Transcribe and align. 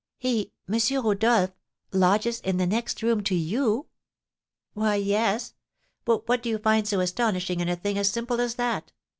"He 0.17 0.51
M. 0.67 0.79
Rodolph 1.03 1.51
lodges 1.93 2.39
in 2.39 2.57
the 2.57 2.65
next 2.65 3.03
room 3.03 3.21
to 3.21 3.35
you?" 3.35 3.85
"Why, 4.73 4.95
yes. 4.95 5.53
But 6.05 6.27
what 6.27 6.41
do 6.41 6.49
you 6.49 6.57
find 6.57 6.87
so 6.87 7.01
astonishing 7.01 7.59
in 7.59 7.69
a 7.69 7.75
thing 7.75 7.99
as 7.99 8.09
simple 8.09 8.41
as 8.41 8.55
that? 8.55 8.93